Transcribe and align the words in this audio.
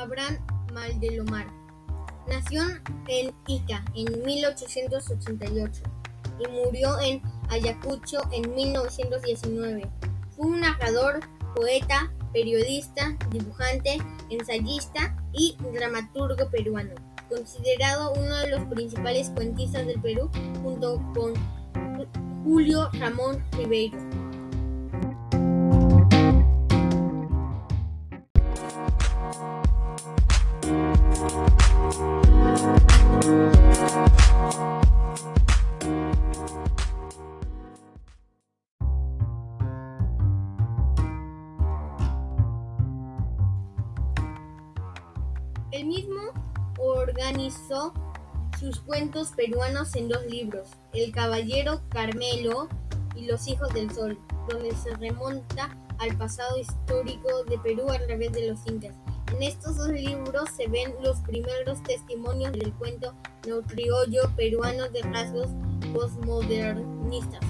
Abraham 0.00 0.38
Maldelomar 0.72 1.46
nació 2.26 2.62
en 3.06 3.34
Ica 3.46 3.84
en 3.94 4.24
1888 4.24 5.82
y 6.38 6.48
murió 6.48 6.98
en 7.00 7.20
Ayacucho 7.50 8.22
en 8.32 8.54
1919. 8.54 9.86
Fue 10.34 10.46
un 10.46 10.60
narrador, 10.60 11.20
poeta, 11.54 12.10
periodista, 12.32 13.14
dibujante, 13.30 13.98
ensayista 14.30 15.14
y 15.34 15.58
dramaturgo 15.74 16.48
peruano, 16.48 16.94
considerado 17.28 18.14
uno 18.14 18.38
de 18.38 18.48
los 18.48 18.64
principales 18.68 19.28
cuentistas 19.30 19.86
del 19.86 20.00
Perú 20.00 20.30
junto 20.62 20.96
con 21.12 21.34
Julio 22.44 22.88
Ramón 22.94 23.44
Ribeiro. 23.52 23.98
El 45.72 45.86
mismo 45.86 46.20
organizó 46.78 47.94
sus 48.58 48.80
cuentos 48.80 49.30
peruanos 49.36 49.94
en 49.94 50.08
dos 50.08 50.26
libros, 50.26 50.68
El 50.92 51.12
Caballero 51.12 51.80
Carmelo 51.90 52.68
y 53.14 53.26
Los 53.26 53.46
Hijos 53.46 53.72
del 53.72 53.90
Sol, 53.92 54.18
donde 54.48 54.74
se 54.74 54.94
remonta 54.96 55.76
al 55.98 56.16
pasado 56.16 56.58
histórico 56.58 57.44
de 57.44 57.58
Perú 57.58 57.88
a 57.88 57.98
través 58.04 58.32
de 58.32 58.48
los 58.48 58.66
incas. 58.66 58.96
En 59.32 59.42
estos 59.44 59.76
dos 59.76 59.88
libros 59.88 60.50
se 60.56 60.66
ven 60.66 60.92
los 61.02 61.20
primeros 61.20 61.80
testimonios 61.84 62.52
del 62.52 62.72
cuento 62.74 63.14
neocriollo 63.46 64.22
peruano 64.36 64.88
de 64.88 65.02
rasgos 65.02 65.50
postmodernistas. 65.94 67.40